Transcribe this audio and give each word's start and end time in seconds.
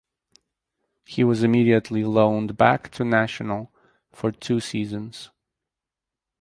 He 1.05 1.23
was 1.23 1.43
immediately 1.43 2.03
loaned 2.03 2.57
back 2.57 2.89
to 2.93 3.03
Nacional 3.05 3.69
for 4.11 4.31
two 4.31 4.59
seasons. 4.59 5.29